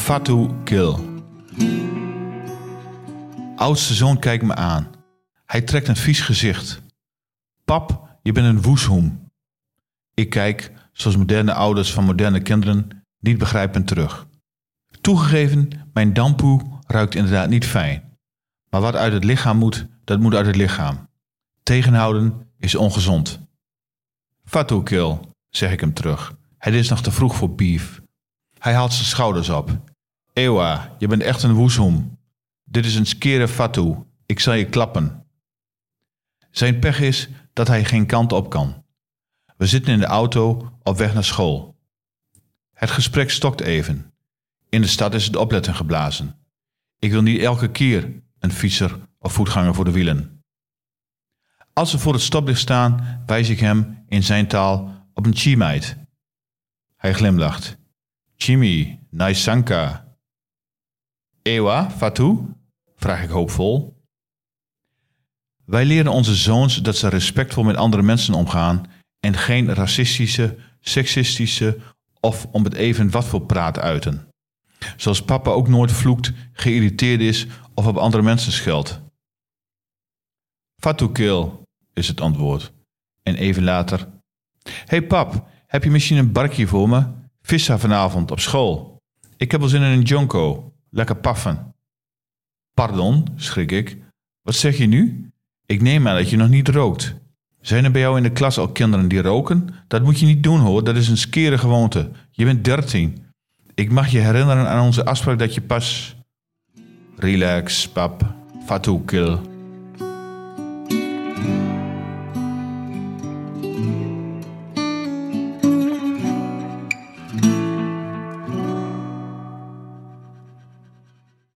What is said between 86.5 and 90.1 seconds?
voor me? Vissa vanavond op school. Ik heb wel zin in een